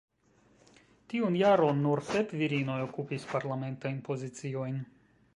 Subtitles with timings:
[1.11, 4.81] Tiun jaron, nur sep virinoj okupis parlamentajn poziciojn.